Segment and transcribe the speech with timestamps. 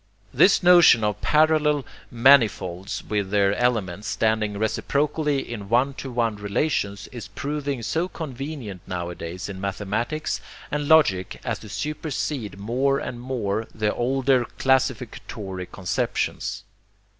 [0.33, 7.07] This notion of parallel 'manifolds' with their elements standing reciprocally in 'one to one relations,'
[7.11, 10.41] is proving so convenient nowadays in mathematics
[10.71, 16.63] and logic as to supersede more and more the older classificatory conceptions.